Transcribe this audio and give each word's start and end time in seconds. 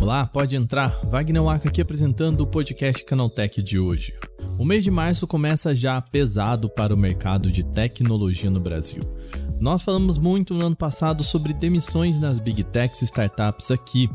Olá, 0.00 0.26
pode 0.26 0.56
entrar. 0.56 1.00
Wagner 1.10 1.42
Waka 1.42 1.68
aqui 1.68 1.80
apresentando 1.80 2.40
o 2.40 2.46
podcast 2.46 3.04
Canaltech 3.04 3.62
de 3.62 3.78
hoje. 3.78 4.14
O 4.58 4.64
mês 4.64 4.82
de 4.82 4.90
março 4.90 5.26
começa 5.26 5.74
já 5.74 6.00
pesado 6.00 6.70
para 6.70 6.94
o 6.94 6.96
mercado 6.96 7.50
de 7.50 7.64
tecnologia 7.64 8.48
no 8.48 8.58
Brasil. 8.60 9.02
Nós 9.60 9.82
falamos 9.82 10.16
muito 10.16 10.54
no 10.54 10.66
ano 10.66 10.76
passado 10.76 11.24
sobre 11.24 11.52
demissões 11.52 12.20
nas 12.20 12.38
Big 12.38 12.62
Techs 12.64 13.02
e 13.02 13.04
startups 13.04 13.70
aqui. 13.70 14.08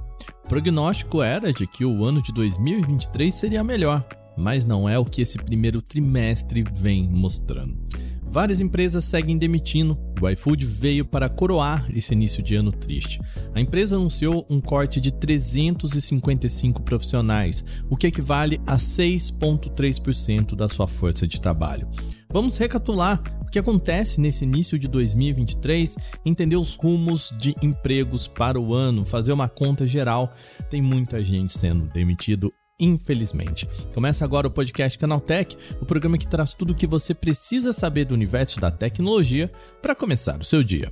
O 0.45 0.47
prognóstico 0.47 1.21
era 1.21 1.51
de 1.51 1.67
que 1.67 1.83
o 1.85 2.03
ano 2.03 2.21
de 2.21 2.31
2023 2.33 3.33
seria 3.33 3.63
melhor, 3.63 4.03
mas 4.37 4.65
não 4.65 4.87
é 4.87 4.97
o 4.97 5.05
que 5.05 5.21
esse 5.21 5.37
primeiro 5.37 5.81
trimestre 5.81 6.63
vem 6.73 7.07
mostrando. 7.07 7.77
Várias 8.31 8.61
empresas 8.61 9.03
seguem 9.03 9.37
demitindo. 9.37 9.99
O 10.21 10.29
iFood 10.29 10.65
veio 10.65 11.03
para 11.03 11.27
coroar 11.27 11.85
esse 11.93 12.13
início 12.13 12.41
de 12.41 12.55
ano 12.55 12.71
triste. 12.71 13.19
A 13.53 13.59
empresa 13.59 13.97
anunciou 13.97 14.47
um 14.49 14.61
corte 14.61 15.01
de 15.01 15.11
355 15.11 16.81
profissionais, 16.81 17.65
o 17.89 17.97
que 17.97 18.07
equivale 18.07 18.61
a 18.65 18.77
6,3% 18.77 20.55
da 20.55 20.69
sua 20.69 20.87
força 20.87 21.27
de 21.27 21.41
trabalho. 21.41 21.89
Vamos 22.29 22.57
recapitular 22.57 23.21
o 23.41 23.51
que 23.51 23.59
acontece 23.59 24.21
nesse 24.21 24.45
início 24.45 24.79
de 24.79 24.87
2023, 24.87 25.97
entender 26.25 26.55
os 26.55 26.75
rumos 26.75 27.33
de 27.37 27.53
empregos 27.61 28.27
para 28.27 28.57
o 28.57 28.73
ano, 28.73 29.03
fazer 29.03 29.33
uma 29.33 29.49
conta 29.49 29.85
geral. 29.85 30.33
Tem 30.69 30.81
muita 30.81 31.21
gente 31.21 31.51
sendo 31.51 31.91
demitido 31.91 32.49
infelizmente. 32.81 33.67
Começa 33.93 34.25
agora 34.25 34.47
o 34.47 34.51
podcast 34.51 34.97
Canaltech, 34.97 35.57
o 35.79 35.85
programa 35.85 36.17
que 36.17 36.27
traz 36.27 36.53
tudo 36.53 36.73
o 36.73 36.75
que 36.75 36.87
você 36.87 37.13
precisa 37.13 37.71
saber 37.71 38.05
do 38.05 38.13
universo 38.15 38.59
da 38.59 38.71
tecnologia 38.71 39.49
para 39.81 39.95
começar 39.95 40.39
o 40.39 40.43
seu 40.43 40.63
dia. 40.63 40.91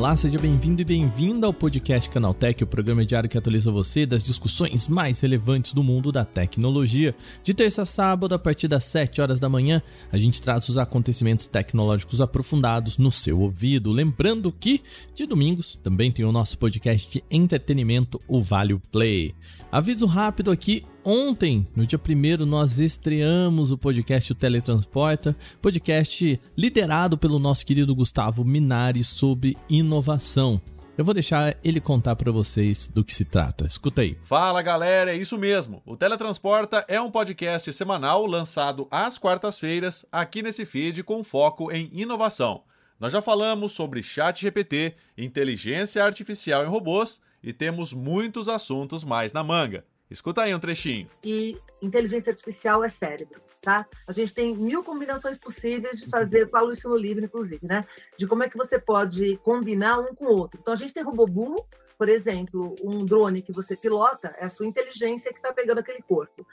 Olá, 0.00 0.16
seja 0.16 0.38
bem-vindo 0.38 0.80
e 0.80 0.84
bem-vinda 0.84 1.46
ao 1.46 1.52
podcast 1.52 2.08
Canaltech, 2.08 2.64
o 2.64 2.66
programa 2.66 3.04
diário 3.04 3.28
que 3.28 3.36
atualiza 3.36 3.70
você 3.70 4.06
das 4.06 4.24
discussões 4.24 4.88
mais 4.88 5.20
relevantes 5.20 5.74
do 5.74 5.82
mundo 5.82 6.10
da 6.10 6.24
tecnologia. 6.24 7.14
De 7.44 7.52
terça 7.52 7.82
a 7.82 7.86
sábado, 7.86 8.34
a 8.34 8.38
partir 8.38 8.66
das 8.66 8.84
7 8.84 9.20
horas 9.20 9.38
da 9.38 9.46
manhã, 9.46 9.82
a 10.10 10.16
gente 10.16 10.40
traz 10.40 10.66
os 10.70 10.78
acontecimentos 10.78 11.46
tecnológicos 11.48 12.18
aprofundados 12.22 12.96
no 12.96 13.10
seu 13.10 13.40
ouvido. 13.40 13.92
Lembrando 13.92 14.50
que, 14.50 14.80
de 15.14 15.26
domingos, 15.26 15.78
também 15.82 16.10
tem 16.10 16.24
o 16.24 16.32
nosso 16.32 16.56
podcast 16.56 17.06
de 17.10 17.22
entretenimento, 17.30 18.18
o 18.26 18.40
Vale 18.40 18.80
Play. 18.90 19.34
Aviso 19.70 20.06
rápido 20.06 20.50
aqui, 20.50 20.82
Ontem, 21.04 21.66
no 21.74 21.86
dia 21.86 21.98
1 21.98 22.44
nós 22.44 22.78
estreamos 22.78 23.72
o 23.72 23.78
podcast 23.78 24.32
O 24.32 24.34
Teletransporta, 24.34 25.34
podcast 25.62 26.38
liderado 26.54 27.16
pelo 27.16 27.38
nosso 27.38 27.64
querido 27.64 27.94
Gustavo 27.94 28.44
Minari 28.44 29.02
sobre 29.02 29.56
inovação. 29.66 30.60
Eu 30.98 31.04
vou 31.04 31.14
deixar 31.14 31.56
ele 31.64 31.80
contar 31.80 32.16
para 32.16 32.30
vocês 32.30 32.86
do 32.86 33.02
que 33.02 33.14
se 33.14 33.24
trata. 33.24 33.66
Escuta 33.66 34.02
aí. 34.02 34.18
Fala 34.24 34.60
galera, 34.60 35.14
é 35.14 35.16
isso 35.16 35.38
mesmo. 35.38 35.82
O 35.86 35.96
Teletransporta 35.96 36.84
é 36.86 37.00
um 37.00 37.10
podcast 37.10 37.72
semanal 37.72 38.26
lançado 38.26 38.86
às 38.90 39.16
quartas-feiras 39.16 40.04
aqui 40.12 40.42
nesse 40.42 40.66
feed 40.66 41.02
com 41.02 41.24
foco 41.24 41.72
em 41.72 41.88
inovação. 41.94 42.62
Nós 42.98 43.14
já 43.14 43.22
falamos 43.22 43.72
sobre 43.72 44.02
chat 44.02 44.42
GPT, 44.42 44.94
inteligência 45.16 46.04
artificial 46.04 46.62
em 46.62 46.68
robôs 46.68 47.22
e 47.42 47.54
temos 47.54 47.94
muitos 47.94 48.50
assuntos 48.50 49.02
mais 49.02 49.32
na 49.32 49.42
manga. 49.42 49.82
Escuta 50.10 50.42
aí 50.42 50.52
um 50.52 50.58
trechinho. 50.58 51.08
E 51.24 51.56
inteligência 51.80 52.30
artificial 52.30 52.82
é 52.82 52.88
cérebro, 52.88 53.40
tá? 53.60 53.86
A 54.08 54.12
gente 54.12 54.34
tem 54.34 54.56
mil 54.56 54.82
combinações 54.82 55.38
possíveis 55.38 56.00
de 56.00 56.08
fazer, 56.08 56.48
falo 56.50 56.72
isso 56.72 56.88
no 56.88 56.96
livro, 56.96 57.24
inclusive, 57.24 57.64
né? 57.64 57.82
De 58.18 58.26
como 58.26 58.42
é 58.42 58.48
que 58.48 58.56
você 58.56 58.78
pode 58.78 59.36
combinar 59.38 60.00
um 60.00 60.12
com 60.14 60.24
o 60.24 60.36
outro. 60.36 60.58
Então, 60.60 60.74
a 60.74 60.76
gente 60.76 60.92
tem 60.92 61.04
robô 61.04 61.26
burro, 61.26 61.64
por 61.96 62.08
exemplo, 62.08 62.74
um 62.82 63.04
drone 63.04 63.40
que 63.40 63.52
você 63.52 63.76
pilota, 63.76 64.34
é 64.38 64.46
a 64.46 64.48
sua 64.48 64.66
inteligência 64.66 65.30
que 65.30 65.38
está 65.38 65.52
pegando 65.52 65.78
aquele 65.78 66.02
corpo. 66.02 66.44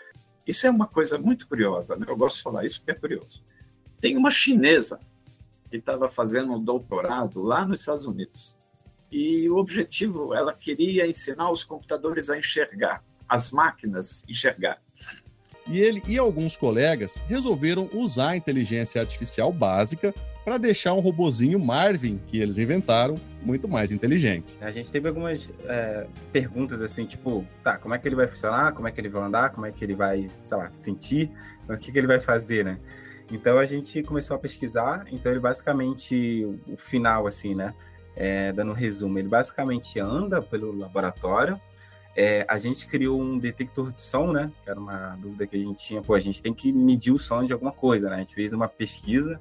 Isso 0.45 0.67
é 0.67 0.69
uma 0.69 0.87
coisa 0.87 1.17
muito 1.17 1.47
curiosa, 1.47 1.95
né? 1.95 2.05
Eu 2.07 2.15
gosto 2.15 2.37
de 2.37 2.43
falar 2.43 2.63
isso 2.63 2.79
porque 2.79 2.91
é 2.91 2.95
curioso. 2.95 3.43
Tem 3.99 4.15
uma 4.15 4.29
chinesa 4.29 4.99
que 5.69 5.77
estava 5.77 6.09
fazendo 6.09 6.53
um 6.53 6.63
doutorado 6.63 7.41
lá 7.41 7.65
nos 7.65 7.79
Estados 7.79 8.05
Unidos. 8.05 8.57
E 9.11 9.49
o 9.49 9.57
objetivo, 9.57 10.33
ela 10.33 10.53
queria 10.53 11.07
ensinar 11.07 11.49
os 11.49 11.63
computadores 11.63 12.29
a 12.29 12.37
enxergar 12.37 13.03
as 13.27 13.51
máquinas 13.51 14.23
enxergar. 14.27 14.81
E 15.67 15.79
ele 15.79 16.01
e 16.07 16.17
alguns 16.17 16.55
colegas 16.55 17.21
resolveram 17.27 17.89
usar 17.93 18.29
a 18.29 18.37
inteligência 18.37 19.01
artificial 19.01 19.51
básica 19.51 20.13
para 20.45 20.57
deixar 20.57 20.93
um 20.93 21.01
robozinho 21.01 21.59
Marvin 21.59 22.21
que 22.25 22.39
eles 22.39 22.57
inventaram 22.57 23.15
muito 23.41 23.67
mais 23.67 23.91
inteligente. 23.91 24.57
A 24.61 24.71
gente 24.71 24.89
teve 24.89 25.09
algumas 25.09 25.51
é, 25.65 26.07
perguntas 26.31 26.81
assim, 26.81 27.05
tipo, 27.05 27.45
tá, 27.61 27.77
como 27.77 27.93
é 27.93 27.99
que 27.99 28.07
ele 28.07 28.15
vai 28.15 28.27
funcionar, 28.27 28.71
como 28.71 28.87
é 28.87 28.91
que 28.91 29.01
ele 29.01 29.09
vai 29.09 29.23
andar, 29.23 29.49
como 29.49 29.65
é 29.65 29.73
que 29.73 29.83
ele 29.83 29.93
vai, 29.93 30.29
sei 30.45 30.57
lá, 30.57 30.69
sentir, 30.73 31.29
o 31.67 31.75
que, 31.75 31.91
que 31.91 31.97
ele 31.97 32.07
vai 32.07 32.21
fazer, 32.21 32.63
né? 32.63 32.79
Então 33.29 33.59
a 33.59 33.65
gente 33.65 34.01
começou 34.03 34.37
a 34.37 34.39
pesquisar, 34.39 35.05
então 35.11 35.29
ele 35.29 35.41
basicamente, 35.41 36.45
o 36.65 36.77
final 36.77 37.27
assim, 37.27 37.53
né, 37.53 37.73
é, 38.15 38.53
dando 38.53 38.71
um 38.71 38.75
resumo, 38.75 39.19
ele 39.19 39.27
basicamente 39.27 39.99
anda 39.99 40.41
pelo 40.41 40.71
laboratório, 40.71 41.59
é, 42.17 42.43
a 42.49 42.57
gente 42.57 42.87
criou 42.87 43.21
um 43.21 43.37
detector 43.37 43.91
de 43.91 44.01
som, 44.01 44.31
né? 44.31 44.51
Que 44.63 44.71
era 44.71 44.79
uma 44.79 45.15
dúvida 45.17 45.45
que 45.45 45.55
a 45.55 45.59
gente 45.59 45.77
tinha. 45.85 46.01
Pô, 46.01 46.15
a 46.15 46.19
gente 46.19 46.41
tem 46.41 46.51
que 46.51 46.73
medir 46.73 47.11
o 47.13 47.19
som 47.19 47.45
de 47.45 47.53
alguma 47.53 47.71
coisa, 47.71 48.09
né? 48.09 48.15
A 48.15 48.19
gente 48.19 48.33
fez 48.33 48.51
uma 48.51 48.67
pesquisa. 48.67 49.39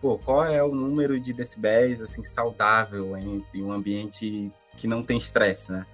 Pô, 0.00 0.16
qual 0.16 0.44
é 0.44 0.62
o 0.62 0.72
número 0.72 1.18
de 1.18 1.32
decibéis, 1.32 2.00
assim, 2.00 2.22
saudável 2.22 3.16
em, 3.16 3.44
em 3.52 3.64
um 3.64 3.72
ambiente 3.72 4.52
que 4.76 4.86
não 4.86 5.02
tem 5.02 5.18
estresse, 5.18 5.72
né? 5.72 5.84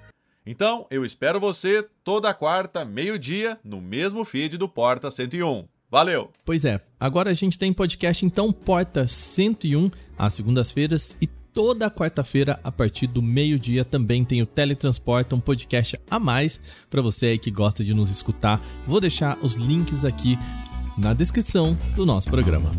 Então, 0.44 0.86
eu 0.90 1.02
espero 1.02 1.40
você 1.40 1.86
toda 2.04 2.32
quarta, 2.34 2.84
meio-dia, 2.84 3.58
no 3.64 3.80
mesmo 3.80 4.22
feed 4.22 4.58
do 4.58 4.68
Porta 4.68 5.10
101. 5.10 5.66
Valeu! 5.90 6.30
Pois 6.44 6.66
é, 6.66 6.80
agora 7.00 7.30
a 7.30 7.34
gente 7.34 7.58
tem 7.58 7.72
podcast 7.72 8.24
então 8.24 8.52
Porta 8.52 9.08
101 9.08 9.90
às 10.18 10.34
segundas-feiras 10.34 11.16
e 11.22 11.26
toda 11.58 11.90
quarta-feira, 11.90 12.60
a 12.62 12.70
partir 12.70 13.08
do 13.08 13.20
meio-dia, 13.20 13.84
também 13.84 14.24
tem 14.24 14.40
o 14.40 14.46
Teletransporta, 14.46 15.34
um 15.34 15.40
podcast 15.40 15.98
a 16.08 16.16
mais 16.16 16.60
para 16.88 17.02
você 17.02 17.26
aí 17.26 17.38
que 17.38 17.50
gosta 17.50 17.82
de 17.82 17.92
nos 17.92 18.10
escutar. 18.10 18.64
Vou 18.86 19.00
deixar 19.00 19.36
os 19.42 19.54
links 19.54 20.04
aqui 20.04 20.38
na 20.96 21.12
descrição 21.12 21.76
do 21.96 22.06
nosso 22.06 22.30
programa. 22.30 22.70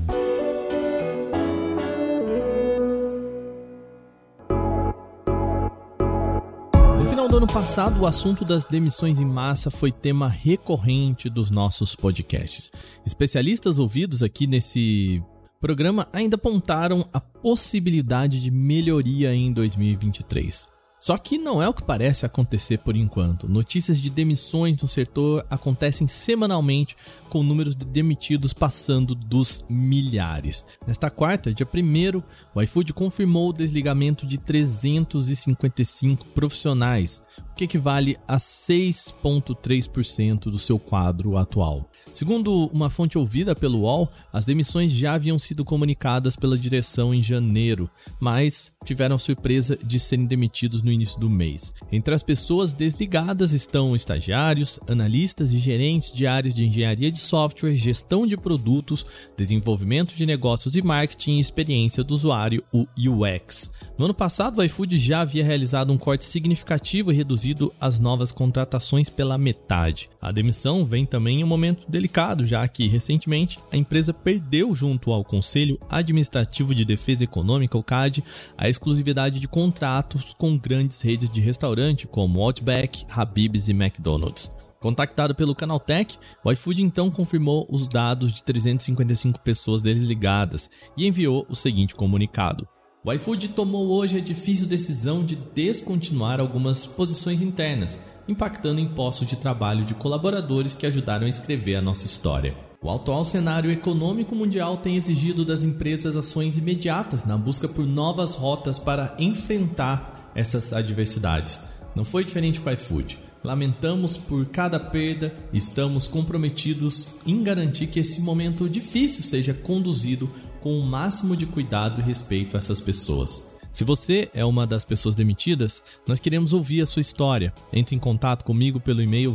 No 6.98 7.06
final 7.06 7.28
do 7.28 7.36
ano 7.36 7.48
passado, 7.48 8.00
o 8.00 8.08
assunto 8.08 8.46
das 8.46 8.64
demissões 8.64 9.20
em 9.20 9.26
massa 9.26 9.70
foi 9.70 9.92
tema 9.92 10.30
recorrente 10.30 11.30
dos 11.30 11.52
nossos 11.52 11.96
podcasts. 11.96 12.72
Especialistas 13.06 13.78
ouvidos 13.78 14.24
aqui 14.24 14.48
nesse 14.48 15.22
programa 15.60 16.08
ainda 16.14 16.36
apontaram 16.36 17.06
a 17.12 17.20
possibilidade 17.20 18.42
de 18.42 18.50
melhoria 18.50 19.34
em 19.34 19.52
2023. 19.52 20.66
Só 20.98 21.18
que 21.18 21.38
não 21.38 21.62
é 21.62 21.68
o 21.68 21.74
que 21.74 21.84
parece 21.84 22.26
acontecer 22.26 22.80
por 22.80 22.96
enquanto. 22.96 23.48
Notícias 23.48 24.02
de 24.02 24.10
demissões 24.10 24.76
no 24.82 24.88
setor 24.88 25.46
acontecem 25.50 26.08
semanalmente, 26.08 26.96
com 27.30 27.44
números 27.44 27.76
de 27.76 27.86
demitidos 27.86 28.52
passando 28.52 29.14
dos 29.14 29.64
milhares. 29.70 30.66
Nesta 30.86 31.10
quarta, 31.12 31.54
dia 31.54 31.66
1, 31.66 32.22
o 32.54 32.62
iFood 32.62 32.92
confirmou 32.94 33.50
o 33.50 33.54
desligamento 33.54 34.26
de 34.26 34.38
355 34.38 36.26
profissionais, 36.30 37.22
o 37.52 37.56
que 37.56 37.66
equivale 37.66 38.18
a 38.28 38.38
6,3% 38.38 40.46
do 40.46 40.58
seu 40.58 40.80
quadro 40.80 41.38
atual. 41.38 41.88
Segundo 42.14 42.70
uma 42.74 42.90
fonte 42.90 43.18
ouvida 43.18 43.56
pelo 43.56 43.82
UOL, 43.82 44.10
as 44.34 44.46
demissões 44.46 44.92
já 44.92 45.14
haviam 45.14 45.38
sido 45.38 45.64
comunicadas 45.64 46.36
pela 46.36 46.58
direção 46.58 47.14
em 47.14 47.22
janeiro, 47.22 47.90
mas 48.20 48.74
tiveram 48.84 49.16
a 49.16 49.20
surpresa 49.20 49.78
de 49.82 50.00
serem 50.00 50.26
demitidos 50.26 50.82
no 50.82 50.92
início 50.92 51.20
do 51.20 51.30
mês. 51.30 51.74
Entre 51.92 52.14
as 52.14 52.24
pessoas 52.24 52.74
desligadas 52.74 53.54
estão 53.54 53.96
estagiários, 53.96 54.80
analistas 54.88 55.52
e 55.52 55.60
gerentes 55.60 56.12
de 56.12 56.26
áreas 56.26 56.54
de 56.54 56.66
engenharia 56.66 57.12
de 57.12 57.19
software, 57.20 57.76
gestão 57.76 58.26
de 58.26 58.36
produtos, 58.36 59.06
desenvolvimento 59.38 60.16
de 60.16 60.26
negócios 60.26 60.76
e 60.76 60.82
marketing 60.82 61.38
e 61.38 61.40
experiência 61.40 62.04
do 62.04 62.14
usuário, 62.14 62.64
o 62.74 62.86
UX. 62.98 63.72
No 63.98 64.06
ano 64.06 64.14
passado, 64.14 64.60
o 64.60 64.64
iFood 64.64 64.98
já 64.98 65.22
havia 65.22 65.44
realizado 65.44 65.92
um 65.92 65.98
corte 65.98 66.26
significativo 66.26 67.12
e 67.12 67.16
reduzido 67.16 67.74
as 67.80 68.00
novas 68.00 68.32
contratações 68.32 69.10
pela 69.10 69.38
metade. 69.38 70.10
A 70.22 70.32
demissão 70.32 70.86
vem 70.86 71.06
também 71.06 71.42
em 71.42 71.44
um 71.44 71.48
momento 71.48 71.86
delicado, 71.90 72.46
já 72.46 72.68
que 72.68 72.88
recentemente 72.88 73.60
a 73.72 73.78
empresa 73.78 74.14
perdeu 74.14 74.74
junto 74.74 75.12
ao 75.12 75.24
Conselho 75.24 75.78
Administrativo 75.90 76.74
de 76.74 76.86
Defesa 76.86 77.24
Econômica, 77.24 77.78
o 77.78 77.84
CAD, 77.84 78.24
a 78.58 78.70
exclusividade 78.70 79.40
de 79.40 79.48
contratos 79.48 80.34
com 80.34 80.58
grandes 80.58 81.02
redes 81.02 81.30
de 81.30 81.42
restaurante 81.42 82.08
como 82.08 82.42
Outback, 82.42 83.06
Habib's 83.10 83.68
e 83.68 83.72
McDonald's. 83.72 84.59
Contactado 84.80 85.36
pelo 85.36 85.54
Canaltech, 85.54 86.18
o 86.44 86.52
iFood 86.52 86.82
então 86.82 87.12
confirmou 87.12 87.68
os 87.70 87.86
dados 87.86 88.32
de 88.32 88.42
355 88.42 89.40
pessoas 89.42 89.82
desligadas 89.82 90.70
e 90.96 91.06
enviou 91.06 91.46
o 91.50 91.56
seguinte 91.56 91.94
comunicado. 91.94 92.66
O 93.04 93.12
iFood 93.12 93.50
tomou 93.50 93.88
hoje 93.90 94.18
a 94.18 94.22
difícil 94.22 94.68
decisão 94.68 95.26
de 95.26 95.36
descontinuar 95.36 96.40
algumas 96.40 96.86
posições 96.86 97.42
internas, 97.42 98.00
impactando 98.28 98.80
em 98.80 98.88
postos 98.88 99.28
de 99.28 99.36
trabalho 99.36 99.84
de 99.84 99.96
colaboradores 99.96 100.76
que 100.76 100.86
ajudaram 100.86 101.28
a 101.28 101.30
escrever 101.30 101.76
a 101.76 101.82
nossa 101.82 102.06
história. 102.06 102.56
O 102.82 102.90
atual 102.90 103.26
cenário 103.26 103.70
econômico 103.70 104.34
mundial 104.34 104.78
tem 104.78 104.96
exigido 104.96 105.44
das 105.44 105.64
empresas 105.64 106.16
ações 106.16 106.58
imediatas 106.58 107.26
na 107.26 107.38
busca 107.38 107.68
por 107.68 107.86
novas 107.86 108.36
rotas 108.36 108.80
para 108.80 109.16
enfrentar 109.20 110.32
essas 110.34 110.72
adversidades. 110.72 111.60
Não 111.94 112.06
foi 112.06 112.24
diferente 112.24 112.62
com 112.62 112.70
o 112.70 112.74
iFood. 112.74 113.29
Lamentamos 113.44 114.18
por 114.18 114.46
cada 114.48 114.80
perda 114.80 115.34
estamos 115.54 116.08
comprometidos 116.08 117.10
em 117.26 117.42
garantir 117.42 117.88
que 117.88 118.00
esse 118.00 118.22
momento 118.22 118.68
difícil 118.68 119.24
seja 119.24 119.54
conduzido 119.54 120.30
com 120.62 120.78
o 120.78 120.86
máximo 120.86 121.38
de 121.38 121.46
cuidado 121.46 122.02
e 122.02 122.04
respeito 122.04 122.58
a 122.58 122.60
essas 122.60 122.82
pessoas. 122.82 123.50
Se 123.72 123.86
você 123.86 124.30
é 124.34 124.44
uma 124.44 124.68
das 124.68 124.84
pessoas 124.84 125.16
demitidas, 125.16 125.82
nós 126.06 126.20
queremos 126.20 126.52
ouvir 126.52 126.82
a 126.82 126.86
sua 126.86 127.02
história. 127.02 127.54
Entre 127.72 127.96
em 127.96 128.00
contato 128.00 128.44
comigo 128.44 128.80
pelo 128.80 129.02
e-mail 129.02 129.34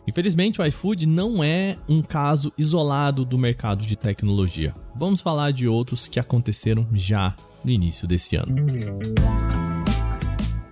Infelizmente, 0.08 0.62
o 0.62 0.66
iFood 0.66 1.06
não 1.06 1.44
é 1.44 1.78
um 1.88 2.02
caso 2.02 2.52
isolado 2.58 3.26
do 3.26 3.38
mercado 3.38 3.86
de 3.86 3.96
tecnologia. 3.96 4.74
Vamos 4.96 5.22
falar 5.22 5.52
de 5.52 5.68
outros 5.68 6.08
que 6.08 6.20
aconteceram 6.20 6.88
já 6.94 7.36
no 7.64 7.70
início 7.70 8.08
desse 8.08 8.36
ano. 8.36 8.56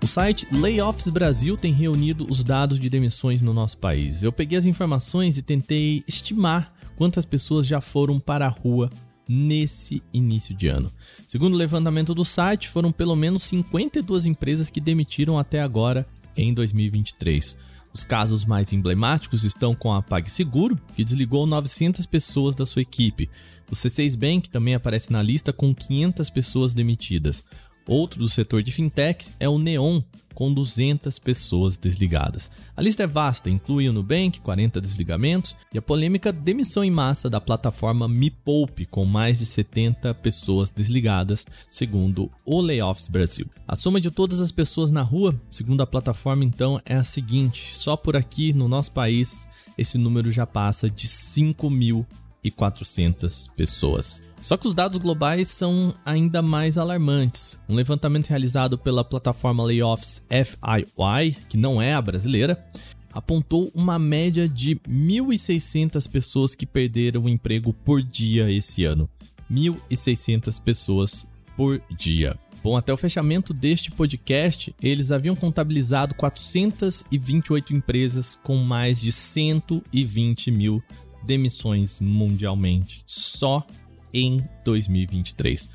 O 0.10 0.12
site 0.12 0.48
Layoffs 0.52 1.08
Brasil 1.08 1.56
tem 1.56 1.72
reunido 1.72 2.26
os 2.28 2.44
dados 2.44 2.80
de 2.80 2.90
demissões 2.90 3.44
no 3.44 3.54
nosso 3.54 3.78
país. 3.78 4.24
Eu 4.24 4.32
peguei 4.32 4.58
as 4.58 4.66
informações 4.66 5.38
e 5.38 5.44
tentei 5.44 6.04
estimar 6.08 6.74
quantas 6.96 7.26
pessoas 7.26 7.68
já 7.68 7.80
foram 7.80 8.20
para 8.20 8.48
a 8.48 8.50
rua 8.50 8.90
nesse 9.28 10.02
início 10.12 10.56
de 10.56 10.68
ano. 10.68 10.92
Segundo 11.28 11.54
o 11.54 11.58
levantamento 11.58 12.16
do 12.16 12.26
site, 12.26 12.68
foram 12.68 12.92
pelo 12.92 13.16
menos 13.16 13.44
52 13.44 14.26
empresas 14.26 14.72
que 14.72 14.82
demitiram 14.82 15.38
até 15.38 15.62
agora 15.62 16.08
em 16.36 16.56
2023. 16.56 17.56
Os 17.94 18.04
casos 18.04 18.46
mais 18.46 18.74
emblemáticos 18.74 19.44
estão 19.44 19.76
com 19.76 19.94
a 19.94 20.02
PagSeguro, 20.02 20.76
que 20.96 21.06
desligou 21.06 21.46
900 21.46 22.08
pessoas 22.08 22.56
da 22.56 22.66
sua 22.66 22.82
equipe. 22.82 23.30
O 23.70 23.76
C6 23.76 24.18
Bank 24.18 24.50
também 24.50 24.74
aparece 24.74 25.12
na 25.12 25.22
lista 25.22 25.54
com 25.54 25.76
500 25.76 26.32
pessoas 26.32 26.74
demitidas. 26.74 27.44
Outro 27.90 28.20
do 28.20 28.30
setor 28.30 28.62
de 28.62 28.72
fintechs 28.72 29.34
é 29.40 29.50
o 29.50 29.58
Neon, 29.58 30.04
com 30.36 30.54
200 30.54 31.18
pessoas 31.18 31.76
desligadas. 31.76 32.52
A 32.78 32.84
lista 32.84 33.02
é 33.02 33.08
vasta, 33.08 33.50
inclui 33.50 33.90
o 33.90 33.94
Nubank, 33.94 34.40
40 34.42 34.80
desligamentos, 34.80 35.56
e 35.74 35.78
a 35.80 35.82
polêmica 35.82 36.32
demissão 36.32 36.84
em 36.84 36.92
massa 36.92 37.32
da 37.32 37.42
plataforma 37.42 38.08
Me 38.08 38.30
Poupe, 38.30 38.86
com 38.86 39.06
mais 39.06 39.40
de 39.40 39.48
70 39.48 40.14
pessoas 40.14 40.70
desligadas, 40.70 41.48
segundo 41.68 42.30
o 42.46 42.62
Layoffs 42.62 43.08
Brasil. 43.08 43.48
A 43.68 43.76
soma 43.76 44.00
de 44.00 44.12
todas 44.12 44.40
as 44.40 44.52
pessoas 44.52 44.92
na 44.92 45.02
rua, 45.02 45.34
segundo 45.50 45.82
a 45.82 45.88
plataforma, 45.88 46.46
então, 46.46 46.80
é 46.86 46.94
a 46.94 47.04
seguinte: 47.04 47.76
só 47.76 47.98
por 47.98 48.16
aqui 48.16 48.54
no 48.54 48.68
nosso 48.68 48.92
país, 48.92 49.48
esse 49.76 49.98
número 49.98 50.32
já 50.32 50.46
passa 50.46 50.88
de 50.88 51.08
5.400 51.08 53.50
pessoas. 53.58 54.22
Só 54.42 54.56
que 54.56 54.68
os 54.68 54.74
dados 54.74 54.98
globais 54.98 55.50
são 55.50 55.94
ainda 56.06 56.42
mais 56.42 56.78
alarmantes. 56.78 57.60
Um 57.68 57.76
levantamento 57.76 58.28
realizado 58.28 58.78
pela 58.78 59.04
plataforma 59.04 59.64
Layoffs 59.64 60.22
FIY, 60.30 61.38
que 61.50 61.58
não 61.58 61.82
é 61.82 61.94
a 61.94 62.02
brasileira, 62.02 62.64
apontou 63.12 63.72
uma 63.74 64.00
média 64.00 64.48
de 64.48 64.76
1.600 64.88 66.10
pessoas 66.10 66.56
que 66.56 66.66
perderam 66.66 67.24
o 67.24 67.30
emprego 67.30 67.74
por 67.74 68.02
dia 68.02 68.50
esse 68.50 68.86
ano. 68.86 69.10
1.600 69.52 70.62
pessoas 70.62 71.28
por 71.58 71.82
dia. 71.98 72.38
Bom, 72.64 72.76
até 72.76 72.94
o 72.94 72.98
fechamento 72.98 73.54
deste 73.54 73.90
podcast, 73.90 74.74
eles 74.82 75.12
haviam 75.12 75.36
contabilizado 75.36 76.14
428 76.16 77.74
empresas 77.74 78.38
com 78.44 78.58
mais 78.58 79.00
de 79.00 79.12
120 79.12 80.52
mil 80.52 80.84
demissões 81.24 82.00
mundialmente. 82.00 83.02
Só 83.06 83.66
em 84.14 84.44
2023. 84.64 85.68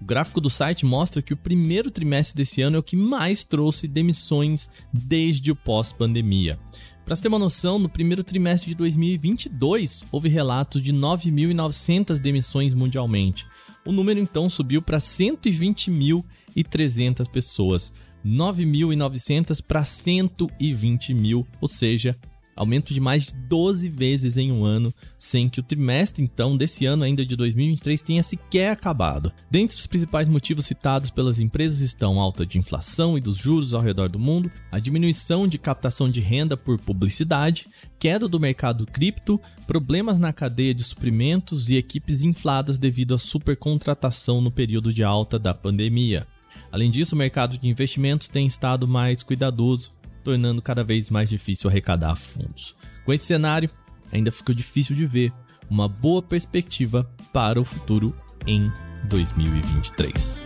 O 0.00 0.04
gráfico 0.04 0.40
do 0.40 0.50
site 0.50 0.84
mostra 0.84 1.22
que 1.22 1.32
o 1.32 1.36
primeiro 1.36 1.90
trimestre 1.90 2.36
desse 2.36 2.60
ano 2.60 2.76
é 2.76 2.78
o 2.78 2.82
que 2.82 2.96
mais 2.96 3.42
trouxe 3.42 3.88
demissões 3.88 4.70
desde 4.92 5.50
o 5.50 5.56
pós-pandemia. 5.56 6.58
Para 7.04 7.14
você 7.14 7.22
ter 7.22 7.28
uma 7.28 7.38
noção, 7.38 7.78
no 7.78 7.88
primeiro 7.88 8.24
trimestre 8.24 8.70
de 8.70 8.74
2022 8.74 10.04
houve 10.10 10.28
relatos 10.28 10.82
de 10.82 10.92
9.900 10.92 12.18
demissões 12.18 12.74
mundialmente. 12.74 13.46
O 13.86 13.92
número 13.92 14.18
então 14.18 14.48
subiu 14.48 14.82
para 14.82 14.98
120.300 14.98 17.30
pessoas, 17.30 17.92
9.900 18.26 19.62
para 19.62 19.84
120 19.84 21.14
mil, 21.14 21.46
ou 21.60 21.68
seja, 21.68 22.18
aumento 22.56 22.94
de 22.94 23.00
mais 23.00 23.26
de 23.26 23.34
12 23.34 23.88
vezes 23.90 24.36
em 24.36 24.50
um 24.50 24.64
ano, 24.64 24.92
sem 25.18 25.48
que 25.48 25.60
o 25.60 25.62
trimestre 25.62 26.24
então 26.24 26.56
desse 26.56 26.86
ano 26.86 27.04
ainda 27.04 27.24
de 27.24 27.36
2023 27.36 28.00
tenha 28.00 28.22
sequer 28.22 28.70
acabado. 28.70 29.30
Dentre 29.50 29.76
os 29.76 29.86
principais 29.86 30.26
motivos 30.26 30.64
citados 30.64 31.10
pelas 31.10 31.38
empresas 31.38 31.80
estão 31.80 32.18
alta 32.18 32.46
de 32.46 32.58
inflação 32.58 33.18
e 33.18 33.20
dos 33.20 33.36
juros 33.36 33.74
ao 33.74 33.82
redor 33.82 34.08
do 34.08 34.18
mundo, 34.18 34.50
a 34.72 34.78
diminuição 34.78 35.46
de 35.46 35.58
captação 35.58 36.10
de 36.10 36.20
renda 36.20 36.56
por 36.56 36.80
publicidade, 36.80 37.68
queda 37.98 38.26
do 38.26 38.40
mercado 38.40 38.86
cripto, 38.86 39.40
problemas 39.66 40.18
na 40.18 40.32
cadeia 40.32 40.74
de 40.74 40.82
suprimentos 40.82 41.68
e 41.68 41.76
equipes 41.76 42.22
infladas 42.22 42.78
devido 42.78 43.14
à 43.14 43.18
supercontratação 43.18 44.40
no 44.40 44.50
período 44.50 44.92
de 44.92 45.04
alta 45.04 45.38
da 45.38 45.52
pandemia. 45.52 46.26
Além 46.70 46.90
disso, 46.90 47.14
o 47.14 47.18
mercado 47.18 47.56
de 47.56 47.68
investimentos 47.68 48.28
tem 48.28 48.46
estado 48.46 48.86
mais 48.86 49.22
cuidadoso 49.22 49.92
tornando 50.26 50.60
cada 50.60 50.82
vez 50.82 51.08
mais 51.08 51.30
difícil 51.30 51.70
arrecadar 51.70 52.16
fundos. 52.16 52.74
Com 53.04 53.12
esse 53.12 53.26
cenário, 53.26 53.70
ainda 54.10 54.32
ficou 54.32 54.52
difícil 54.52 54.96
de 54.96 55.06
ver 55.06 55.32
uma 55.70 55.86
boa 55.86 56.20
perspectiva 56.20 57.08
para 57.32 57.60
o 57.60 57.64
futuro 57.64 58.12
em 58.44 58.68
2023. 59.08 60.42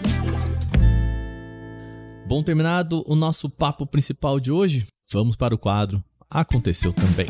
Bom 2.28 2.42
terminado 2.42 3.02
o 3.06 3.16
nosso 3.16 3.48
papo 3.48 3.86
principal 3.86 4.38
de 4.38 4.52
hoje, 4.52 4.86
vamos 5.10 5.34
para 5.34 5.54
o 5.54 5.58
quadro 5.58 6.04
Aconteceu 6.28 6.92
também. 6.92 7.28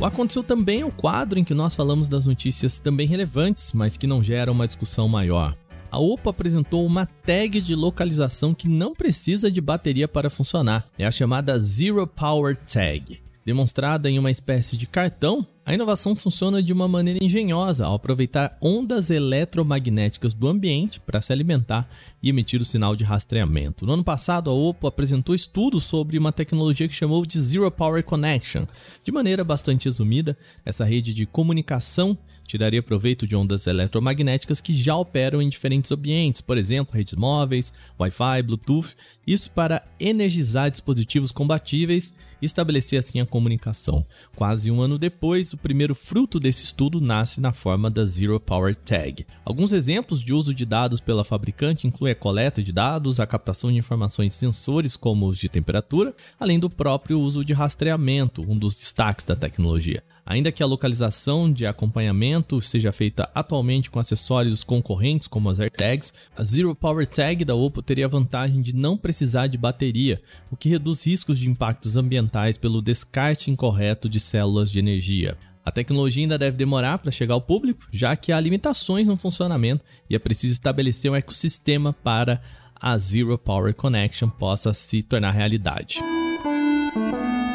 O 0.00 0.04
Aconteceu 0.04 0.44
também 0.44 0.82
é 0.82 0.86
o 0.86 0.92
quadro 0.92 1.40
em 1.40 1.44
que 1.44 1.52
nós 1.52 1.74
falamos 1.74 2.08
das 2.08 2.24
notícias 2.24 2.78
também 2.78 3.08
relevantes, 3.08 3.72
mas 3.72 3.96
que 3.96 4.06
não 4.06 4.22
geram 4.22 4.52
uma 4.52 4.66
discussão 4.66 5.08
maior 5.08 5.56
a 5.90 5.98
Oppo 5.98 6.30
apresentou 6.30 6.84
uma 6.84 7.06
tag 7.06 7.60
de 7.60 7.74
localização 7.74 8.54
que 8.54 8.68
não 8.68 8.94
precisa 8.94 9.50
de 9.50 9.60
bateria 9.60 10.06
para 10.06 10.30
funcionar. 10.30 10.88
É 10.98 11.06
a 11.06 11.10
chamada 11.10 11.58
Zero 11.58 12.06
Power 12.06 12.56
Tag. 12.56 13.20
Demonstrada 13.44 14.10
em 14.10 14.18
uma 14.18 14.30
espécie 14.30 14.76
de 14.76 14.86
cartão, 14.86 15.46
a 15.64 15.72
inovação 15.72 16.14
funciona 16.14 16.62
de 16.62 16.70
uma 16.70 16.86
maneira 16.86 17.24
engenhosa 17.24 17.86
ao 17.86 17.94
aproveitar 17.94 18.56
ondas 18.60 19.08
eletromagnéticas 19.08 20.34
do 20.34 20.48
ambiente 20.48 21.00
para 21.00 21.22
se 21.22 21.32
alimentar 21.32 21.88
e 22.22 22.28
emitir 22.28 22.60
o 22.60 22.64
sinal 22.64 22.96
de 22.96 23.04
rastreamento. 23.04 23.86
No 23.86 23.92
ano 23.92 24.04
passado, 24.04 24.50
a 24.50 24.52
Oppo 24.52 24.86
apresentou 24.86 25.34
estudos 25.34 25.84
sobre 25.84 26.18
uma 26.18 26.32
tecnologia 26.32 26.88
que 26.88 26.94
chamou 26.94 27.24
de 27.24 27.40
Zero 27.40 27.70
Power 27.70 28.02
Connection. 28.02 28.66
De 29.04 29.12
maneira 29.12 29.44
bastante 29.44 29.86
resumida, 29.86 30.36
essa 30.64 30.84
rede 30.84 31.12
de 31.12 31.26
comunicação 31.26 32.18
tiraria 32.46 32.82
proveito 32.82 33.26
de 33.26 33.36
ondas 33.36 33.66
eletromagnéticas 33.66 34.60
que 34.60 34.72
já 34.72 34.96
operam 34.96 35.40
em 35.40 35.48
diferentes 35.48 35.92
ambientes, 35.92 36.40
por 36.40 36.56
exemplo, 36.56 36.94
redes 36.94 37.14
móveis, 37.14 37.72
Wi-Fi, 38.00 38.42
Bluetooth, 38.42 38.94
isso 39.26 39.50
para 39.50 39.86
energizar 40.00 40.70
dispositivos 40.70 41.30
combatíveis 41.30 42.14
e 42.40 42.46
estabelecer 42.46 42.98
assim 42.98 43.20
a 43.20 43.26
comunicação. 43.26 44.06
Quase 44.34 44.70
um 44.70 44.80
ano 44.80 44.98
depois, 44.98 45.52
o 45.52 45.58
primeiro 45.58 45.94
fruto 45.94 46.40
desse 46.40 46.64
estudo 46.64 47.00
nasce 47.00 47.38
na 47.38 47.52
forma 47.52 47.90
da 47.90 48.04
Zero 48.04 48.40
Power 48.40 48.74
Tag. 48.74 49.26
Alguns 49.44 49.72
exemplos 49.74 50.22
de 50.22 50.32
uso 50.32 50.54
de 50.54 50.64
dados 50.64 51.00
pela 51.00 51.24
fabricante 51.24 51.86
incluem 51.86 52.07
a 52.10 52.14
coleta 52.14 52.62
de 52.62 52.72
dados, 52.72 53.20
a 53.20 53.26
captação 53.26 53.70
de 53.70 53.78
informações 53.78 54.34
sensores 54.34 54.96
como 54.96 55.26
os 55.26 55.38
de 55.38 55.48
temperatura, 55.48 56.14
além 56.38 56.58
do 56.58 56.70
próprio 56.70 57.18
uso 57.20 57.44
de 57.44 57.52
rastreamento, 57.52 58.42
um 58.42 58.56
dos 58.56 58.74
destaques 58.74 59.24
da 59.24 59.36
tecnologia. 59.36 60.02
Ainda 60.24 60.52
que 60.52 60.62
a 60.62 60.66
localização 60.66 61.50
de 61.50 61.66
acompanhamento 61.66 62.60
seja 62.60 62.92
feita 62.92 63.30
atualmente 63.34 63.90
com 63.90 63.98
acessórios 63.98 64.62
concorrentes 64.62 65.26
como 65.26 65.48
as 65.48 65.58
AirTags, 65.58 66.12
a 66.36 66.44
Zero 66.44 66.74
Power 66.74 67.06
Tag 67.06 67.46
da 67.46 67.54
Oppo 67.54 67.80
teria 67.80 68.04
a 68.04 68.10
vantagem 68.10 68.60
de 68.60 68.74
não 68.74 68.96
precisar 68.96 69.46
de 69.46 69.56
bateria, 69.56 70.20
o 70.50 70.56
que 70.56 70.68
reduz 70.68 71.06
riscos 71.06 71.38
de 71.38 71.48
impactos 71.48 71.96
ambientais 71.96 72.58
pelo 72.58 72.82
descarte 72.82 73.50
incorreto 73.50 74.06
de 74.06 74.20
células 74.20 74.70
de 74.70 74.78
energia. 74.78 75.36
A 75.68 75.70
tecnologia 75.70 76.24
ainda 76.24 76.38
deve 76.38 76.56
demorar 76.56 76.96
para 76.96 77.10
chegar 77.10 77.34
ao 77.34 77.42
público, 77.42 77.86
já 77.92 78.16
que 78.16 78.32
há 78.32 78.40
limitações 78.40 79.06
no 79.06 79.18
funcionamento 79.18 79.84
e 80.08 80.16
é 80.16 80.18
preciso 80.18 80.54
estabelecer 80.54 81.10
um 81.10 81.14
ecossistema 81.14 81.92
para 81.92 82.40
a 82.74 82.96
Zero 82.96 83.36
Power 83.36 83.74
Connection 83.74 84.30
possa 84.30 84.72
se 84.72 85.02
tornar 85.02 85.32
realidade. 85.32 85.98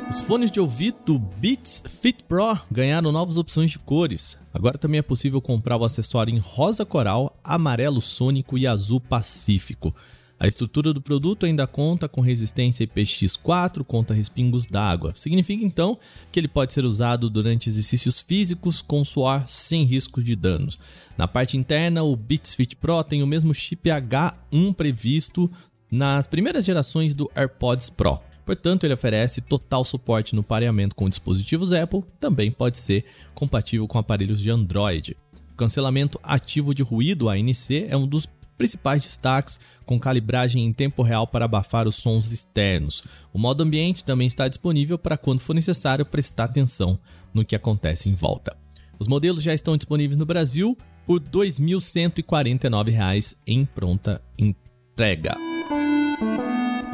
Os 0.07 0.21
fones 0.21 0.51
de 0.51 0.59
ouvido 0.59 1.17
Beats 1.17 1.81
Fit 1.87 2.23
Pro 2.25 2.55
ganharam 2.69 3.11
novas 3.11 3.39
opções 3.39 3.71
de 3.71 3.79
cores. 3.79 4.37
Agora 4.53 4.77
também 4.77 4.99
é 4.99 5.01
possível 5.01 5.41
comprar 5.41 5.77
o 5.77 5.83
acessório 5.83 6.31
em 6.31 6.37
rosa 6.37 6.85
coral, 6.85 7.35
amarelo 7.43 7.99
sônico 7.99 8.59
e 8.59 8.67
azul 8.67 9.01
pacífico. 9.01 9.91
A 10.39 10.47
estrutura 10.47 10.91
do 10.91 11.01
produto 11.01 11.45
ainda 11.45 11.65
conta 11.65 12.09
com 12.09 12.19
resistência 12.19 12.85
IPX4 12.85 13.83
contra 13.83 14.15
respingos 14.15 14.65
d'água. 14.65 15.13
Significa 15.15 15.63
então 15.63 15.97
que 16.31 16.39
ele 16.39 16.47
pode 16.47 16.73
ser 16.73 16.83
usado 16.83 17.29
durante 17.29 17.69
exercícios 17.69 18.19
físicos 18.19 18.81
com 18.81 19.05
suor 19.05 19.43
sem 19.47 19.85
riscos 19.85 20.23
de 20.23 20.35
danos. 20.35 20.79
Na 21.17 21.27
parte 21.27 21.55
interna, 21.55 22.03
o 22.03 22.15
Beats 22.15 22.55
Fit 22.55 22.75
Pro 22.75 23.03
tem 23.03 23.23
o 23.23 23.27
mesmo 23.27 23.53
chip 23.53 23.89
H1 23.89 24.73
previsto 24.73 25.49
nas 25.89 26.27
primeiras 26.27 26.65
gerações 26.65 27.13
do 27.13 27.31
AirPods 27.35 27.89
Pro. 27.89 28.19
Portanto, 28.45 28.83
ele 28.83 28.93
oferece 28.93 29.39
total 29.39 29.83
suporte 29.83 30.35
no 30.35 30.43
pareamento 30.43 30.95
com 30.95 31.07
dispositivos 31.07 31.71
Apple, 31.71 32.03
também 32.19 32.51
pode 32.51 32.77
ser 32.77 33.05
compatível 33.33 33.87
com 33.87 33.97
aparelhos 33.97 34.41
de 34.41 34.49
Android. 34.49 35.15
O 35.53 35.55
cancelamento 35.55 36.19
ativo 36.23 36.73
de 36.73 36.81
ruído 36.81 37.29
ANC 37.29 37.85
é 37.87 37.95
um 37.95 38.07
dos 38.07 38.25
principais 38.57 39.03
destaques, 39.03 39.59
com 39.85 39.99
calibragem 39.99 40.65
em 40.65 40.73
tempo 40.73 41.03
real 41.03 41.27
para 41.27 41.45
abafar 41.45 41.87
os 41.87 41.95
sons 41.95 42.31
externos. 42.31 43.03
O 43.33 43.39
modo 43.39 43.63
ambiente 43.63 44.03
também 44.03 44.27
está 44.27 44.47
disponível 44.47 44.97
para 44.97 45.17
quando 45.17 45.39
for 45.39 45.53
necessário 45.53 46.05
prestar 46.05 46.45
atenção 46.45 46.97
no 47.33 47.43
que 47.43 47.55
acontece 47.55 48.09
em 48.09 48.15
volta. 48.15 48.55
Os 48.99 49.07
modelos 49.07 49.43
já 49.43 49.53
estão 49.53 49.75
disponíveis 49.75 50.17
no 50.17 50.25
Brasil 50.25 50.77
por 51.05 51.21
R$ 51.21 51.27
2.149 51.29 53.35
em 53.45 53.65
pronta 53.65 54.21
entrega. 54.37 55.52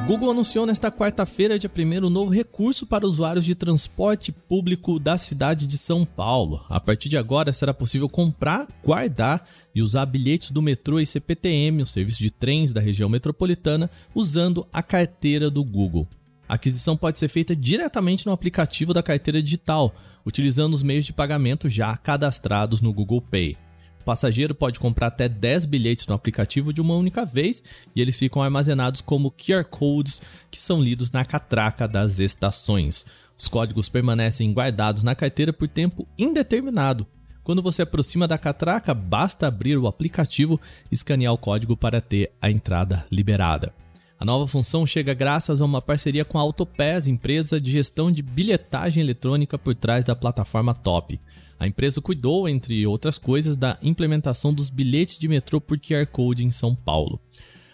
Google 0.10 0.32
anunciou 0.32 0.66
nesta 0.66 0.92
quarta-feira, 0.92 1.60
dia 1.60 1.70
1 1.70 2.08
um 2.08 2.10
novo 2.10 2.32
recurso 2.32 2.88
para 2.88 3.06
usuários 3.06 3.46
de 3.46 3.54
transporte 3.54 4.32
público 4.32 5.00
da 5.00 5.20
cidade 5.20 5.68
de 5.68 5.78
São 5.78 6.04
Paulo. 6.04 6.66
A 6.68 6.80
partir 6.80 7.10
de 7.10 7.16
agora 7.16 7.54
será 7.54 7.76
possível 7.76 8.10
comprar, 8.10 8.68
guardar 8.84 9.48
e 9.76 9.84
usar 9.84 10.08
bilhetes 10.08 10.50
do 10.50 10.64
metrô 10.64 11.00
e 11.00 11.06
CPTM, 11.06 11.84
o 11.84 11.86
serviço 11.86 12.24
de 12.24 12.32
trens 12.32 12.74
da 12.74 12.82
região 12.82 13.08
metropolitana, 13.08 13.88
usando 14.16 14.68
a 14.74 14.82
carteira 14.82 15.48
do 15.48 15.64
Google. 15.64 16.08
A 16.48 16.56
aquisição 16.56 16.98
pode 16.98 17.20
ser 17.20 17.28
feita 17.28 17.56
diretamente 17.56 18.26
no 18.26 18.32
aplicativo 18.32 18.96
da 18.96 19.04
carteira 19.04 19.44
digital, 19.44 19.94
utilizando 20.26 20.74
os 20.74 20.82
meios 20.82 21.06
de 21.06 21.14
pagamento 21.14 21.70
já 21.70 21.96
cadastrados 21.96 22.82
no 22.82 22.92
Google 22.92 23.22
Pay 23.22 23.56
passageiro 24.04 24.56
pode 24.56 24.80
comprar 24.80 25.08
até 25.08 25.30
10 25.30 25.66
bilhetes 25.66 26.08
no 26.08 26.16
aplicativo 26.16 26.74
de 26.74 26.82
uma 26.82 26.96
única 26.96 27.26
vez 27.26 27.62
e 27.96 28.02
eles 28.02 28.18
ficam 28.18 28.42
armazenados 28.42 29.02
como 29.02 29.32
QR 29.32 29.66
codes 29.66 30.22
que 30.50 30.62
são 30.62 30.82
lidos 30.82 31.12
na 31.12 31.26
catraca 31.26 31.88
das 31.88 32.20
estações. 32.20 33.06
Os 33.38 33.48
códigos 33.48 33.88
permanecem 33.88 34.52
guardados 34.52 35.04
na 35.04 35.16
carteira 35.16 35.54
por 35.54 35.68
tempo 35.68 36.08
indeterminado. 36.18 37.08
Quando 37.44 37.64
você 37.64 37.82
aproxima 37.82 38.28
da 38.28 38.38
catraca, 38.38 38.94
basta 38.94 39.48
abrir 39.48 39.78
o 39.78 39.88
aplicativo 39.88 40.60
e 40.92 40.96
escanear 40.96 41.34
o 41.34 41.38
código 41.38 41.76
para 41.76 42.02
ter 42.02 42.32
a 42.42 42.52
entrada 42.52 43.06
liberada. 43.10 43.74
A 44.20 44.26
nova 44.26 44.46
função 44.46 44.86
chega 44.86 45.14
graças 45.14 45.62
a 45.62 45.66
uma 45.66 45.82
parceria 45.82 46.26
com 46.26 46.38
a 46.38 46.42
Autopass, 46.42 47.08
empresa 47.08 47.60
de 47.60 47.72
gestão 47.72 48.12
de 48.12 48.22
bilhetagem 48.22 49.02
eletrônica 49.02 49.58
por 49.58 49.74
trás 49.74 50.04
da 50.04 50.14
plataforma 50.14 50.74
Top. 50.74 51.18
A 51.60 51.68
empresa 51.68 52.00
cuidou, 52.00 52.48
entre 52.48 52.88
outras 52.88 53.18
coisas, 53.18 53.58
da 53.58 53.78
implementação 53.82 54.54
dos 54.54 54.70
bilhetes 54.70 55.20
de 55.20 55.28
metrô 55.28 55.60
por 55.60 55.78
QR 55.78 56.08
Code 56.08 56.46
em 56.46 56.52
São 56.52 56.74
Paulo. 56.74 57.20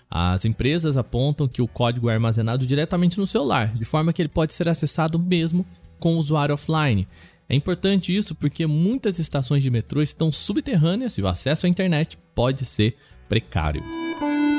As 0.10 0.44
empresas 0.44 0.98
apontam 0.98 1.48
que 1.48 1.62
o 1.62 1.68
código 1.68 2.10
é 2.10 2.14
armazenado 2.14 2.66
diretamente 2.66 3.20
no 3.20 3.28
celular, 3.28 3.74
de 3.74 3.86
forma 3.86 4.12
que 4.12 4.22
ele 4.22 4.30
pode 4.30 4.54
ser 4.54 4.68
acessado 4.68 5.20
mesmo 5.20 5.66
com 6.00 6.16
o 6.16 6.18
usuário 6.18 6.56
offline. 6.56 7.08
É 7.48 7.56
importante 7.56 8.16
isso 8.16 8.34
porque 8.34 8.66
muitas 8.66 9.20
estações 9.20 9.62
de 9.62 9.70
metrô 9.70 10.02
estão 10.02 10.32
subterrâneas 10.32 11.18
e 11.18 11.22
o 11.22 11.28
acesso 11.28 11.68
à 11.68 11.70
internet 11.70 12.18
pode 12.34 12.66
ser 12.66 12.96
precário. 13.30 13.84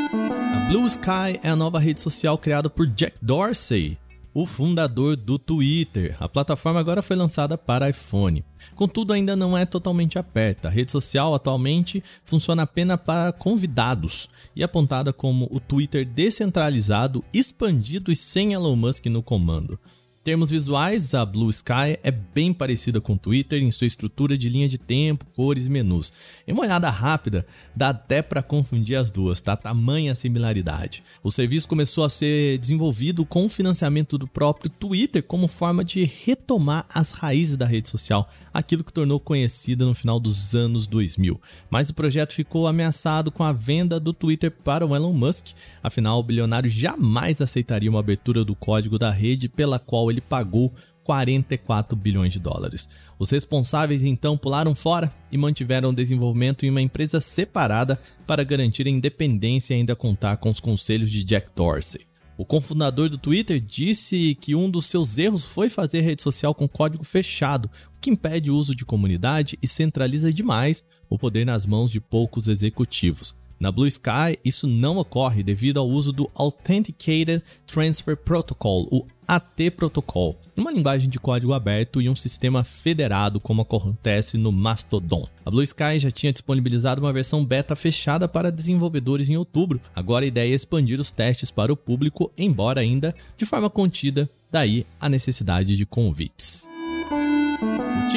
A 0.03 0.69
Blue 0.69 0.87
Sky 0.87 1.41
é 1.43 1.49
a 1.49 1.57
nova 1.57 1.81
rede 1.81 2.01
social 2.01 2.39
criada 2.39 2.71
por 2.71 2.87
Jack 2.87 3.17
Dorsey, 3.21 3.99
o 4.33 4.47
fundador 4.47 5.17
do 5.17 5.39
Twitter. 5.39 6.17
A 6.21 6.29
plataforma 6.29 6.79
agora 6.79 7.03
foi 7.03 7.17
lançada 7.17 7.59
para 7.59 7.91
iPhone. 7.91 8.45
Contudo, 8.77 9.15
ainda 9.15 9.35
não 9.35 9.57
é 9.57 9.65
totalmente 9.65 10.19
aberta. 10.19 10.69
A 10.69 10.71
rede 10.71 10.93
social 10.93 11.35
atualmente 11.35 12.05
funciona 12.23 12.63
apenas 12.63 13.01
para 13.01 13.33
convidados 13.33 14.29
e 14.55 14.61
é 14.61 14.65
apontada 14.67 15.15
como 15.15 15.49
o 15.51 15.59
Twitter 15.59 16.07
descentralizado, 16.07 17.25
expandido 17.33 18.13
e 18.13 18.17
sem 18.17 18.53
Elon 18.53 18.77
Musk 18.77 19.07
no 19.07 19.23
comando 19.23 19.81
termos 20.27 20.51
visuais, 20.51 21.15
a 21.15 21.25
Blue 21.25 21.49
Sky 21.51 22.01
é 22.03 22.11
bem 22.11 22.53
parecida 22.53 23.01
com 23.01 23.13
o 23.13 23.17
Twitter 23.17 23.63
em 23.63 23.71
sua 23.71 23.87
estrutura 23.87 24.37
de 24.37 24.49
linha 24.49 24.69
de 24.69 24.77
tempo, 24.77 25.25
cores 25.37 25.67
e 25.67 25.71
menus. 25.71 26.13
Em 26.49 26.53
uma 26.53 26.65
olhada 26.65 26.91
rápida, 26.91 27.47
dá 27.77 27.91
até 27.91 28.21
para 28.23 28.43
confundir 28.43 28.97
as 28.97 29.09
duas, 29.09 29.41
tá? 29.41 29.57
Tamanha 29.57 30.17
similaridade. 30.17 31.05
O 31.23 31.31
serviço 31.31 31.69
começou 31.69 32.03
a 32.03 32.11
ser 32.11 32.59
desenvolvido 32.59 33.25
com 33.25 33.45
o 33.45 33.49
financiamento 33.49 34.19
do 34.19 34.27
próprio 34.27 34.69
Twitter 34.69 35.23
como 35.23 35.47
forma 35.47 35.85
de 35.85 36.03
retomar 36.25 36.87
as 36.93 37.13
raízes 37.13 37.57
da 37.57 37.65
rede 37.65 37.89
social, 37.89 38.29
aquilo 38.53 38.83
que 38.83 38.93
tornou 38.93 39.21
conhecida 39.21 39.85
no 39.85 39.95
final 39.95 40.19
dos 40.19 40.57
anos 40.57 40.89
2000. 40.89 41.41
Mas 41.71 41.89
o 41.89 41.95
projeto 41.95 42.33
ficou 42.33 42.67
ameaçado 42.67 43.31
com 43.31 43.45
a 43.45 43.53
venda 43.53 44.01
do 44.01 44.13
Twitter 44.13 44.51
para 44.51 44.85
o 44.85 44.97
Elon 44.97 45.13
Musk, 45.13 45.49
afinal 45.81 46.19
o 46.19 46.23
bilionário 46.25 46.69
jamais 46.69 47.41
aceitaria 47.41 47.89
uma 47.89 48.01
abertura 48.01 48.45
do 48.45 48.57
código 48.57 48.99
da 48.99 49.13
rede 49.13 49.49
pela 49.49 49.79
qual 49.79 50.11
ele 50.11 50.16
ele 50.17 50.21
pagou 50.23 50.73
44 51.05 51.97
bilhões 51.97 52.33
de 52.33 52.41
dólares. 52.41 52.89
Os 53.19 53.31
responsáveis 53.31 54.03
então 54.03 54.37
pularam 54.37 54.75
fora 54.75 55.13
e 55.31 55.39
mantiveram 55.39 55.91
o 55.91 55.95
desenvolvimento 55.95 56.67
em 56.67 56.71
uma 56.71 56.83
empresa 56.83 57.21
separada 57.21 58.01
para 58.27 58.43
garantir 58.43 58.87
a 58.87 58.91
independência 58.91 59.73
e 59.73 59.77
ainda 59.77 59.95
contar 59.95 60.37
com 60.39 60.51
os 60.51 60.59
conselhos 60.59 61.11
de 61.13 61.23
Jack 61.23 61.51
Dorsey. 61.55 62.01
O 62.37 62.45
cofundador 62.45 63.09
do 63.09 63.17
Twitter 63.17 63.61
disse 63.61 64.35
que 64.41 64.55
um 64.55 64.69
dos 64.69 64.87
seus 64.87 65.17
erros 65.17 65.45
foi 65.45 65.71
fazer 65.71 66.01
rede 66.01 66.23
social 66.23 66.55
com 66.55 66.69
código 66.69 67.05
fechado, 67.05 67.71
o 67.97 68.01
que 68.01 68.11
impede 68.11 68.51
o 68.51 68.57
uso 68.57 68.75
de 68.75 68.85
comunidade 68.85 69.57
e 69.63 69.69
centraliza 69.69 70.33
demais 70.33 70.85
o 71.09 71.17
poder 71.17 71.47
nas 71.47 71.65
mãos 71.67 71.91
de 71.91 72.01
poucos 72.01 72.49
executivos. 72.49 73.35
Na 73.59 73.73
Blue 73.73 73.87
Sky, 73.87 74.39
isso 74.45 74.67
não 74.67 74.99
ocorre 74.99 75.43
devido 75.43 75.79
ao 75.79 75.89
uso 75.89 76.13
do 76.13 76.31
Authenticated 76.35 77.43
Transfer 77.67 78.15
Protocol, 78.15 78.87
o 78.91 79.07
AT 79.27 79.71
Protocol, 79.75 80.39
uma 80.55 80.71
linguagem 80.71 81.09
de 81.09 81.19
código 81.19 81.55
aberto 81.55 82.01
e 82.01 82.09
um 82.09 82.15
sistema 82.15 82.63
federado 82.63 83.41
como 83.41 83.63
acontece 83.63 84.37
no 84.37 84.53
Mastodon. 84.53 85.27
A 85.45 85.51
Blue 85.51 85.63
Sky 85.63 85.99
já 85.99 86.11
tinha 86.11 86.33
disponibilizado 86.33 87.01
uma 87.01 87.13
versão 87.13 87.45
beta 87.45 87.75
fechada 87.75 88.29
para 88.29 88.53
desenvolvedores 88.53 89.31
em 89.31 89.37
outubro. 89.37 89.81
Agora 89.95 90.25
a 90.25 90.29
ideia 90.29 90.53
é 90.53 90.55
expandir 90.55 91.01
os 91.01 91.11
testes 91.11 91.51
para 91.51 91.73
o 91.73 91.77
público, 91.77 92.31
embora 92.37 92.81
ainda 92.81 93.15
de 93.37 93.47
forma 93.47 93.71
contida, 93.71 94.29
daí 94.51 94.87
a 95.01 95.09
necessidade 95.09 95.77
de 95.77 95.87
convites. 95.87 96.69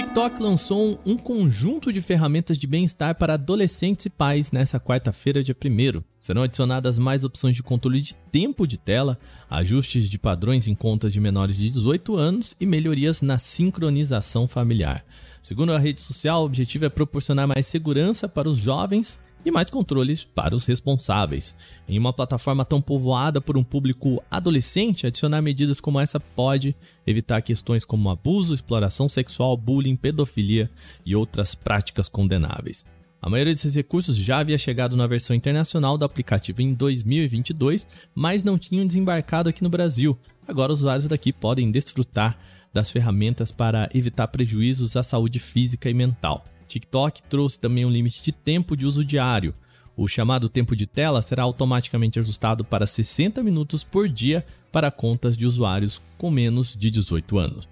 TikTok 0.09 0.41
lançou 0.41 0.99
um 1.05 1.15
conjunto 1.15 1.93
de 1.93 2.01
ferramentas 2.01 2.57
de 2.57 2.65
bem-estar 2.65 3.13
para 3.13 3.35
adolescentes 3.35 4.07
e 4.07 4.09
pais 4.09 4.51
nessa 4.51 4.79
quarta-feira, 4.79 5.43
dia 5.43 5.55
1. 5.55 6.01
Serão 6.17 6.41
adicionadas 6.41 6.97
mais 6.97 7.23
opções 7.23 7.55
de 7.55 7.61
controle 7.61 8.01
de 8.01 8.15
tempo 8.31 8.65
de 8.65 8.75
tela, 8.75 9.19
ajustes 9.47 10.09
de 10.09 10.17
padrões 10.17 10.67
em 10.67 10.73
contas 10.73 11.13
de 11.13 11.19
menores 11.19 11.57
de 11.57 11.69
18 11.69 12.17
anos 12.17 12.55
e 12.59 12.65
melhorias 12.65 13.21
na 13.21 13.37
sincronização 13.37 14.47
familiar. 14.47 15.05
Segundo 15.43 15.73
a 15.73 15.79
rede 15.79 16.01
social, 16.01 16.41
o 16.41 16.45
objetivo 16.45 16.85
é 16.85 16.89
proporcionar 16.89 17.47
mais 17.47 17.67
segurança 17.67 18.27
para 18.27 18.49
os 18.49 18.57
jovens 18.57 19.19
e 19.45 19.51
mais 19.51 19.69
controles 19.69 20.23
para 20.23 20.55
os 20.55 20.65
responsáveis. 20.65 21.55
Em 21.87 21.97
uma 21.97 22.13
plataforma 22.13 22.65
tão 22.65 22.81
povoada 22.81 23.39
por 23.39 23.57
um 23.57 23.63
público 23.63 24.21
adolescente, 24.29 25.07
adicionar 25.07 25.41
medidas 25.41 25.79
como 25.79 25.99
essa 25.99 26.19
pode 26.19 26.75
evitar 27.05 27.41
questões 27.41 27.85
como 27.85 28.09
abuso, 28.09 28.53
exploração 28.53 29.07
sexual, 29.07 29.55
bullying, 29.55 29.95
pedofilia 29.95 30.69
e 31.05 31.15
outras 31.15 31.55
práticas 31.55 32.07
condenáveis. 32.07 32.85
A 33.21 33.29
maioria 33.29 33.53
desses 33.53 33.75
recursos 33.75 34.15
já 34.15 34.39
havia 34.39 34.57
chegado 34.57 34.95
na 34.95 35.05
versão 35.05 35.35
internacional 35.35 35.97
do 35.97 36.05
aplicativo 36.05 36.61
em 36.61 36.73
2022, 36.73 37.87
mas 38.15 38.43
não 38.43 38.57
tinham 38.57 38.87
desembarcado 38.87 39.49
aqui 39.49 39.61
no 39.61 39.69
Brasil. 39.69 40.17
Agora 40.47 40.71
os 40.71 40.79
usuários 40.79 41.05
daqui 41.05 41.33
podem 41.33 41.69
desfrutar 41.69 42.37
das 42.73 42.89
ferramentas 42.89 43.51
para 43.51 43.89
evitar 43.93 44.27
prejuízos 44.27 44.95
à 44.95 45.03
saúde 45.03 45.39
física 45.39 45.89
e 45.89 45.93
mental. 45.93 46.45
TikTok 46.69 47.23
trouxe 47.23 47.59
também 47.59 47.83
um 47.85 47.89
limite 47.89 48.23
de 48.23 48.31
tempo 48.31 48.77
de 48.77 48.85
uso 48.85 49.03
diário. 49.03 49.53
O 49.97 50.07
chamado 50.07 50.47
tempo 50.47 50.75
de 50.75 50.85
tela 50.85 51.21
será 51.21 51.43
automaticamente 51.43 52.19
ajustado 52.19 52.63
para 52.63 52.87
60 52.87 53.43
minutos 53.43 53.83
por 53.83 54.07
dia 54.07 54.45
para 54.71 54.91
contas 54.91 55.35
de 55.35 55.45
usuários 55.45 56.01
com 56.17 56.31
menos 56.31 56.77
de 56.77 56.89
18 56.89 57.37
anos. 57.37 57.67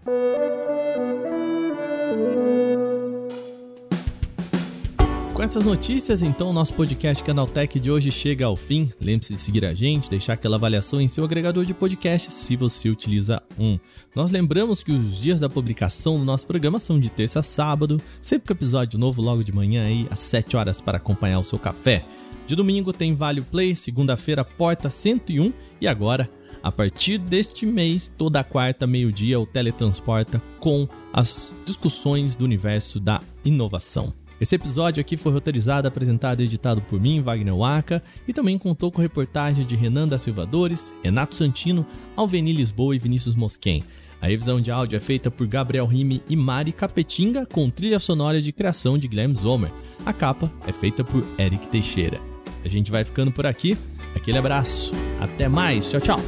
Com 5.38 5.44
essas 5.44 5.64
notícias, 5.64 6.24
então, 6.24 6.52
nosso 6.52 6.74
podcast 6.74 7.24
Canaltech 7.24 7.80
de 7.80 7.92
hoje 7.92 8.12
chega 8.12 8.48
ao 8.48 8.56
fim. 8.56 8.92
Lembre-se 9.00 9.36
de 9.36 9.40
seguir 9.40 9.66
a 9.66 9.74
gente, 9.76 10.10
deixar 10.10 10.34
aquela 10.34 10.56
avaliação 10.56 11.00
em 11.00 11.08
seu 11.08 11.24
agregador 11.24 11.64
de 11.64 11.76
podcasts 11.76 12.34
se 12.34 12.56
você 12.56 12.90
utiliza 12.90 13.40
um. 13.56 13.78
Nós 14.16 14.32
lembramos 14.32 14.82
que 14.82 14.92
os 14.92 15.22
dias 15.22 15.40
da 15.40 15.48
publicação 15.48 16.18
do 16.18 16.26
nosso 16.26 16.48
programa 16.48 16.80
são 16.80 17.00
de 17.00 17.12
terça 17.12 17.42
a 17.42 17.44
sábado, 17.44 18.02
sempre 18.20 18.48
com 18.48 18.54
episódio 18.54 18.98
novo 18.98 19.22
logo 19.22 19.44
de 19.44 19.52
manhã 19.52 19.86
aí 19.86 20.08
às 20.10 20.22
7 20.22 20.58
horas 20.58 20.82
para 20.82 20.98
acompanhar 20.98 21.38
o 21.38 21.44
seu 21.44 21.60
café. 21.60 22.04
De 22.48 22.56
domingo 22.56 22.92
tem 22.92 23.14
Vale 23.14 23.42
Play, 23.42 23.76
segunda-feira 23.76 24.44
Porta 24.44 24.90
101 24.90 25.54
e 25.80 25.88
agora 25.88 26.28
a 26.64 26.72
partir 26.72 27.20
deste 27.20 27.64
mês, 27.68 28.08
toda 28.08 28.44
quarta, 28.44 28.88
meio-dia, 28.88 29.40
o 29.40 29.46
Teletransporta 29.46 30.42
com 30.60 30.90
as 31.14 31.54
discussões 31.64 32.34
do 32.34 32.44
universo 32.44 33.00
da 33.00 33.22
inovação. 33.46 34.12
Esse 34.40 34.56
episódio 34.56 35.02
aqui 35.02 35.18
foi 35.18 35.32
roteirizado, 35.32 35.88
apresentado 35.88 36.42
e 36.42 36.46
editado 36.46 36.82
por 36.82 37.00
mim, 37.00 37.22
Wagner 37.22 37.56
Waka, 37.56 38.04
e 38.28 38.34
também 38.34 38.58
contou 38.58 38.92
com 38.92 39.02
reportagem 39.02 39.66
de 39.66 39.76
Renan 39.76 40.08
da 40.08 40.20
Silva 40.20 40.46
Dores, 40.46 40.94
Renato 41.04 41.36
Santino, 41.36 41.86
Alveni 42.16 42.54
Lisboa 42.54 42.96
e 42.96 43.00
Vinícius 43.00 43.36
Mosquen. 43.36 43.84
A 44.22 44.28
revisão 44.28 44.60
de 44.60 44.72
áudio 44.72 44.98
é 44.98 45.00
feita 45.00 45.30
por 45.30 45.46
Gabriel 45.48 45.86
Rime 45.86 46.22
e 46.28 46.36
Mari 46.36 46.72
Capetinga, 46.72 47.46
com 47.46 47.70
trilha 47.70 48.00
sonora 48.00 48.42
de 48.42 48.52
criação 48.52 48.98
de 48.98 49.08
Guilherme 49.08 49.36
Zomer. 49.36 49.72
A 50.06 50.14
capa 50.14 50.52
é 50.66 50.72
feita 50.72 51.04
por 51.04 51.24
Eric 51.38 51.68
Teixeira. 51.68 52.20
A 52.64 52.68
gente 52.68 52.92
vai 52.92 53.06
ficando 53.06 53.32
por 53.32 53.46
aqui. 53.46 53.78
Aquele 54.16 54.38
abraço. 54.38 54.94
Até 55.20 55.48
mais. 55.48 55.90
Tchau, 55.90 56.02
tchau. 56.02 56.20